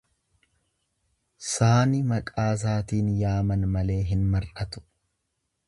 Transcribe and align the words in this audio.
Saani 1.49 1.99
maqaasaatiin 2.13 3.13
yaaman 3.21 3.69
malee 3.77 4.01
hin 4.13 4.25
mar'atu. 4.35 4.85